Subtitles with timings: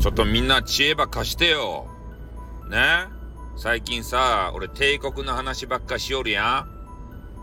[0.00, 1.86] ちょっとみんな知恵ば貸してよ。
[2.70, 3.04] ね？
[3.58, 6.66] 最近さ、俺帝国の話ばっかしよるや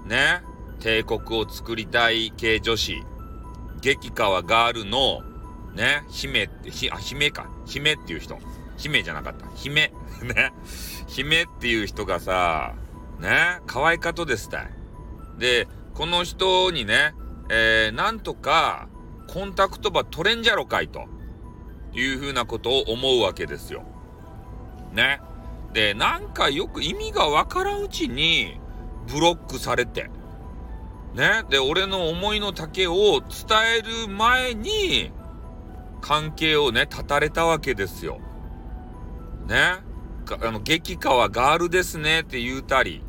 [0.05, 0.09] ん。
[0.09, 0.41] ね？
[0.79, 2.95] 帝国を作りたい系女子。
[3.81, 5.21] 激川ガールの、
[5.75, 7.47] ね、姫って、ひ、あ、姫か。
[7.67, 8.39] 姫っていう人。
[8.75, 9.45] 姫じゃなかった。
[9.53, 9.93] 姫。
[10.25, 10.51] ね？
[11.05, 12.73] 姫っていう人がさ、
[13.19, 14.69] ね、可愛かとですたい。
[15.37, 17.13] で、この人にね、
[17.49, 18.87] えー、なんとか、
[19.27, 21.05] コンタクトば取れんじゃろかいと。
[22.01, 23.83] いうふうなことを思うわけですよ。
[24.93, 25.19] ね。
[25.73, 28.59] で、なんかよく意味がわからんうちに
[29.07, 30.09] ブロックされて、
[31.13, 31.43] ね。
[31.49, 33.27] で、俺の思いの丈を伝
[33.79, 35.11] える前に
[36.01, 38.19] 関係をね、断たれたわけですよ。
[39.47, 39.77] ね。
[40.41, 43.03] あの、激化はガールですねって言うたり、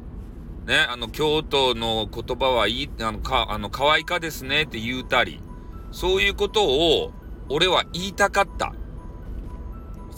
[0.67, 5.43] ね、あの、京都の言葉はいい、あの、か、あの、可愛いかですねって言うたり、
[5.91, 7.13] そういうことを
[7.49, 8.75] 俺は言いたかった。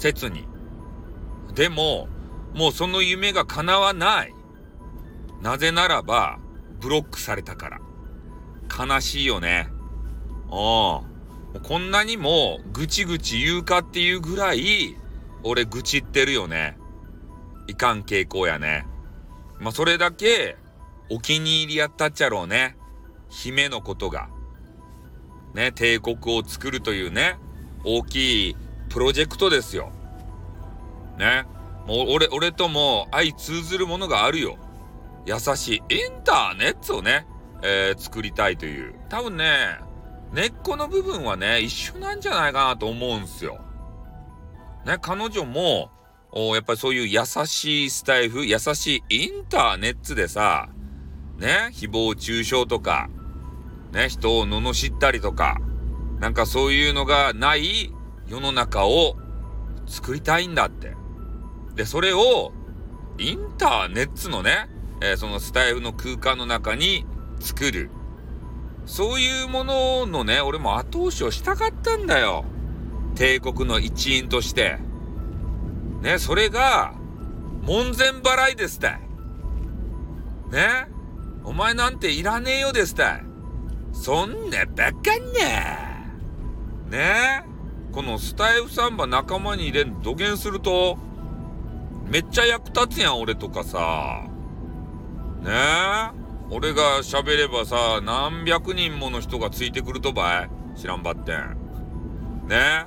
[0.01, 0.48] 切に。
[1.55, 2.09] でも、
[2.55, 4.34] もうその夢が叶わない。
[5.42, 6.39] なぜならば、
[6.81, 7.81] ブロックされたから。
[8.87, 9.69] 悲しいよね。
[10.51, 11.59] ああ。
[11.62, 14.97] こんなにもぐちぐち言うかっていうぐらい、
[15.42, 16.79] 俺愚痴ってるよね。
[17.67, 18.87] いかん傾向やね。
[19.59, 20.57] まあ、それだけ、
[21.11, 22.77] お気に入りやったっちゃろうね。
[23.29, 24.31] 姫のことが。
[25.55, 27.37] ね、帝国を作るというね、
[27.85, 28.57] 大きい
[28.91, 29.91] プロジェクトですよ。
[31.16, 31.46] ね。
[31.86, 34.58] もう俺、俺とも相通ずるものがあるよ。
[35.27, 37.27] 優しいインターネットをね、
[37.62, 38.94] えー、作りたいという。
[39.08, 39.78] 多分ね、
[40.33, 43.61] 根っこの部分はね、一緒なんじゃないかなと思うんすよ。
[44.84, 45.91] ね、彼女も、
[46.33, 50.68] おやっぱりそういう優しいスタイフ、優しいインターネットでさ、
[51.38, 53.08] ね、誹謗中傷とか、
[53.92, 55.58] ね、人を罵ったりとか、
[56.20, 57.92] なんかそういうのがない
[58.31, 59.17] 世の中を
[59.86, 60.95] 作りたいんだって。
[61.75, 62.52] で、それを、
[63.18, 64.70] インターネットのね、
[65.01, 67.05] えー、そのスタイルの空間の中に
[67.41, 67.91] 作る。
[68.86, 72.45] そういうもののね、俺も後押しをしたかったんだよ。
[73.17, 74.79] 帝国の一員として。
[76.01, 76.95] ね、それが、
[77.62, 79.01] 門前払いですたい。
[80.52, 80.86] ね
[81.42, 83.24] お前なんていらねえよですたい。
[83.92, 86.97] そんなバカな。
[86.97, 87.49] ね
[87.92, 90.96] このスタイフサンバ仲間に入れん、土下すると、
[92.06, 94.23] めっちゃ役立つやん、俺とかさ。
[95.42, 96.11] ねえ？
[96.50, 100.79] 俺が喋ればさ、何百人もの人がついてくるとばい？
[100.79, 102.46] 知らんばってん。
[102.48, 102.86] ね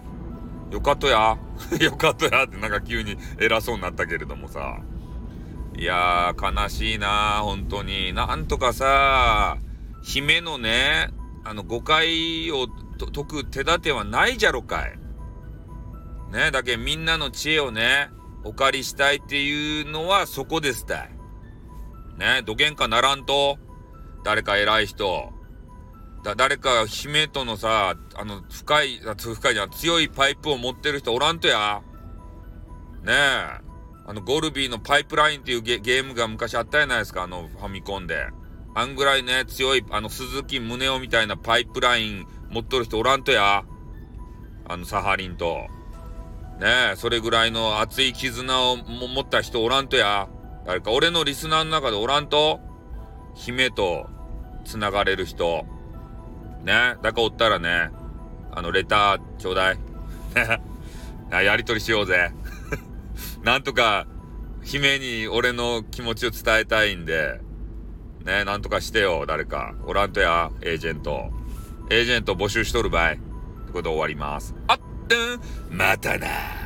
[0.72, 0.74] え？
[0.74, 1.38] よかとや
[1.80, 4.80] よかとやってなんか急に偉そうになったけれどもさ。
[5.76, 8.14] いやー、悲しいな本当に。
[8.14, 9.58] なんとかさ、
[10.04, 11.10] 姫のね、
[11.44, 12.68] あの、誤解を
[13.06, 15.00] 解く手立てはないじゃろかい。
[16.32, 18.10] ね、だけみんなの知恵をね、
[18.44, 21.10] お借りしたいっていうのはそこですたい。
[22.18, 23.58] ね、どげんかならんと、
[24.24, 25.34] 誰か偉い人、
[26.24, 31.82] だ、誰か姫とのさ、あの、深い、深いじゃん、強いパイプを持ってる人おらんとや。
[33.04, 33.64] ねえ。
[34.06, 38.28] あの、ゴルビーのパイプラインっていうゲームが昔あったじゃないですか、あの、ファミコンで。
[38.76, 43.66] あんぐらいね、強い、あの、鈴木宗男みたいなパイプライン持っとる人おらんとや。
[44.66, 45.68] あの、サハリンと。
[46.60, 50.30] ねえ、それぐらいの熱い絆を持った人おらんとや。
[50.66, 52.60] 誰か俺のリスナーの中でおらんと
[53.34, 54.08] 姫と
[54.66, 55.66] 繋がれる人。
[56.64, 57.90] ねだからおったらね、
[58.52, 59.78] あの、レターちょうだい。
[61.32, 62.32] ねやりとりしようぜ。
[63.42, 64.06] なんとか、
[64.64, 67.42] 姫に俺の気持ちを伝えたいんで、
[68.24, 69.74] ね、なんとかしてよ、誰か。
[69.86, 71.32] おらんとや、エージェント。
[71.90, 73.14] エージェント募集しとる場合。
[73.14, 73.20] って
[73.72, 74.56] ことで終わります。
[74.68, 74.80] あっ、
[75.70, 76.63] うん、またな